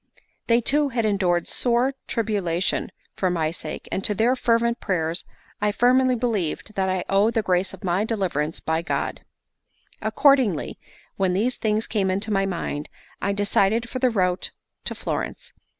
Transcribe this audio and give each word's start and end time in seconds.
They 0.47 0.61
too 0.61 0.89
had 0.89 1.05
endured 1.05 1.47
sore 1.47 1.93
tribulation 2.07 2.91
for 3.15 3.29
my 3.29 3.51
sake, 3.51 3.87
and 3.91 4.03
to 4.03 4.15
their 4.15 4.35
fervent 4.35 4.79
prayers 4.79 5.25
I 5.61 5.71
firmly 5.71 6.15
believed 6.15 6.73
that 6.73 6.89
I 6.89 7.05
owed 7.07 7.35
the 7.35 7.43
grace 7.43 7.71
of 7.71 7.83
my 7.83 8.03
deliverance 8.03 8.59
by 8.59 8.81
God. 8.81 9.21
Accordingly, 10.01 10.79
when 11.17 11.33
these 11.33 11.57
things 11.57 11.85
came 11.85 12.09
into 12.09 12.31
my 12.33 12.47
mind, 12.47 12.89
I 13.21 13.31
decided 13.31 13.89
for 13.89 13.99
the 13.99 14.09
route 14.09 14.49
to 14.85 14.95
Florence. 14.95 15.53